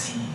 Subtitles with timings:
[0.00, 0.29] 己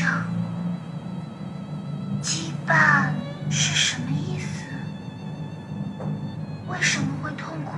[0.00, 0.24] 受伤。
[2.22, 3.10] 羁绊
[3.50, 4.64] 是什么意思？
[6.68, 7.74] 为什么会痛苦？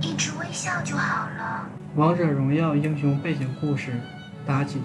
[0.00, 1.68] 一直微笑就好了。
[1.96, 4.00] 王者荣耀英雄背景故事：
[4.46, 4.80] 妲己。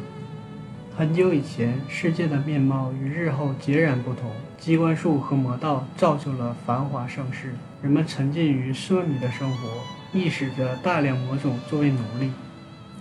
[0.97, 4.31] 很久以前，世界的面貌与日后截然不同。
[4.57, 9.67] 机关术和魔道造就了繁华盛世，人们沉浸于奢靡的生活，
[10.13, 12.31] 亦使着大量魔种作为奴隶。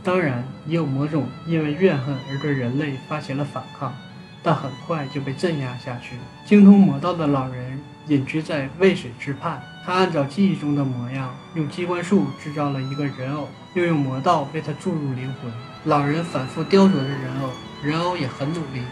[0.05, 3.95] 当然，也有魔种因为怨恨而对人类发起了反抗，
[4.42, 6.17] 但很快就被镇压下去。
[6.44, 15.53] 精通魔道的老人隐居在渭水之畔，他按照记忆中的模样，用机关术制造了一个人偶，又用魔道为他注入灵魂。
[15.84, 17.50] 老人反复雕琢着人偶，
[17.83, 18.83] 人偶也很努力，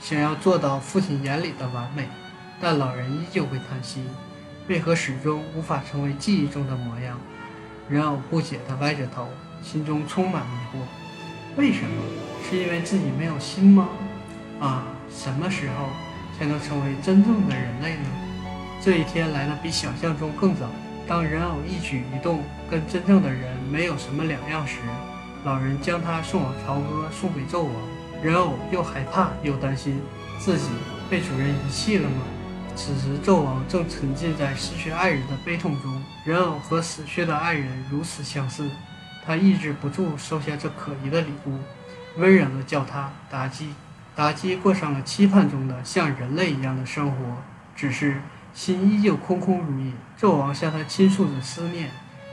[0.00, 2.08] 想要做到父亲眼里的完美，
[2.58, 4.02] 但老人依旧会叹息：
[4.66, 7.18] 为何始终无法成为记忆中的模样？
[7.90, 9.28] 人偶不解地歪着头。
[9.62, 10.80] 心中充满疑惑，
[11.56, 12.02] 为什么？
[12.48, 13.88] 是因为自己没有心吗？
[14.60, 15.90] 啊，什么时候
[16.38, 18.08] 才能成为真正的人类呢？
[18.80, 20.66] 这一天来的比想象中更早。
[21.06, 24.76] 当人偶一举一动跟真正的人没有什么两样时，
[25.44, 27.72] 老人将他送往朝歌，送给纣王。
[28.22, 30.00] 人偶又害怕又担心，
[30.38, 30.68] 自己
[31.10, 32.22] 被主人遗弃了吗？
[32.76, 36.02] 此时，纣王正沉浸在失去爱人的悲痛中。
[36.24, 38.68] 人偶和死去的爱人如此相似。
[39.28, 41.58] 他抑制不住收下这可疑的礼物，
[42.16, 43.74] 温柔地叫他妲己。
[44.16, 47.16] 妲己过上了期盼中的像人类一样的生活，
[47.76, 48.22] 只是
[48.54, 49.92] 心依旧空空如也。
[50.18, 51.90] 纣王向他倾诉着思念，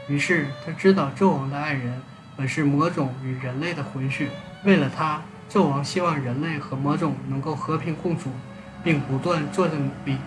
[0.08, 2.02] 于是他知道纣王的爱人
[2.38, 4.30] 本是魔种与人类的混血。
[4.64, 8.30] 为了他，纣王希望人类和魔种能够和平共处，
[8.86, 10.18] 并不断做着努力。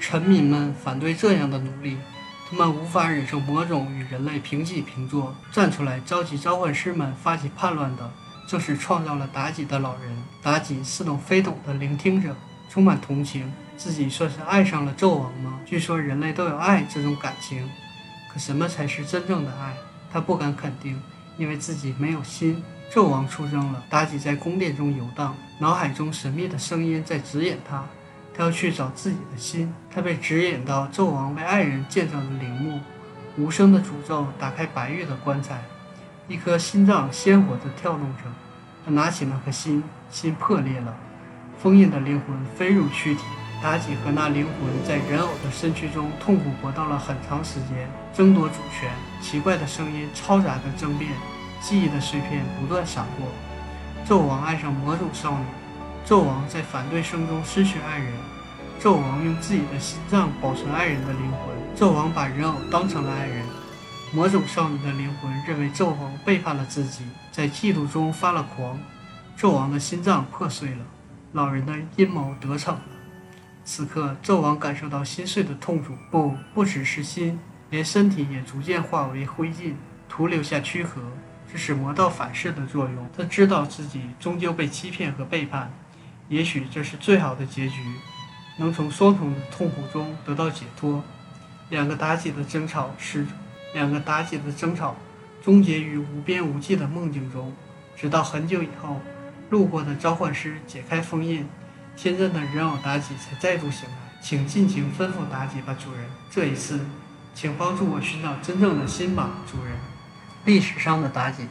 [0.00, 1.98] 臣民们反对这样的努力。
[2.50, 8.10] 他们无法忍受魔种与人类平起平坐，站出来召集召唤师们发起叛乱的，
[8.44, 10.16] 正是创造了妲己的老人。
[10.42, 12.34] 妲己似懂非懂地聆听着，
[12.68, 13.52] 充满同情。
[13.76, 15.60] 自己算是爱上了纣王吗？
[15.64, 17.70] 据说人类都有爱这种感情，
[18.32, 19.76] 可什么才是真正的爱？
[20.12, 21.00] 他不敢肯定，
[21.38, 22.60] 因为自己没有心。
[22.92, 27.84] 纣王出征了，妲己在宫殿中游荡，脑海中神秘的声音在指引她。
[28.40, 32.80] 要去找自己的心，他被指引到纣王为爱人建造的陵墓，
[33.36, 35.62] 无声的诅咒打开白玉的棺材，
[36.26, 38.24] 一颗心脏鲜活地跳动着。
[38.82, 40.96] 他拿起那颗心，心破裂了，
[41.58, 43.20] 封印的灵魂飞入躯体。
[43.62, 48.90] 妲己和那灵魂在人偶的身躯中痛苦搏斗了很长时间，争夺主权。
[49.20, 51.12] 奇怪的声音嘈杂的争辩，
[51.60, 53.28] 记忆的碎片不断闪过。
[54.06, 55.44] 纣王爱上魔种少女。
[56.06, 58.12] 纣王在反对声中失去爱人，
[58.80, 61.56] 纣王用自己的心脏保存爱人的灵魂。
[61.76, 63.44] 纣王把人偶当成了爱人，
[64.12, 68.78] 魔种少女的灵魂认为纣王背叛了自己，在嫉妒中发了狂。
[69.38, 70.84] 纣王的心脏破碎了，
[71.32, 72.82] 老人的阴谋得逞了。
[73.64, 77.38] 此刻，纣王感受到心碎的痛楚，不，不只是心，
[77.70, 79.74] 连身体也逐渐化为灰烬，
[80.08, 81.00] 徒留下躯壳。
[81.52, 83.08] 这是魔道反噬的作用。
[83.16, 85.70] 他知道自己终究被欺骗和背叛。
[86.30, 87.82] 也许这是最好的结局，
[88.56, 91.02] 能从双重的痛苦中得到解脱。
[91.70, 93.26] 两个妲己的争吵是
[93.74, 94.94] 两个妲己的争吵，
[95.42, 97.52] 终结于无边无际的梦境中。
[97.96, 99.00] 直到很久以后，
[99.50, 101.48] 路过的召唤师解开封印，
[101.96, 103.96] 天真的人偶妲己才再度醒来。
[104.22, 106.04] 请尽情吩咐妲己吧，主人。
[106.30, 106.86] 这一次，
[107.34, 109.74] 请帮助我寻找真正的心吧，主人。
[110.44, 111.48] 历史上的妲己。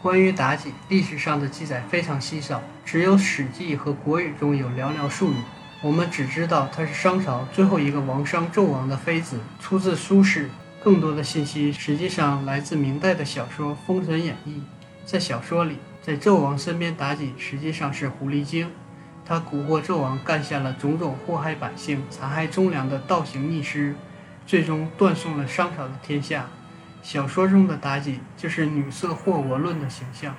[0.00, 5.36] 关于妲己，历史上的记载非常稀少，只有《史记》和《国语》中有寥寥数语。
[5.82, 10.44] 我们只知道她是商朝最后一个王商纣王的妃子，出自《苏轼》。
[10.80, 14.50] 更多的信息实际上来自明代的小说《封神演义》。
[15.04, 18.70] 在小说里，在纣王身边，妲己实际上是狐狸精，
[19.26, 23.96] 她蛊惑纣王，干下了种种祸害百姓、残害忠良的倒行逆施，
[24.46, 26.48] 最终断送了商朝的天下。
[27.02, 30.34] 小说中的妲己就是女色惑我论的形象。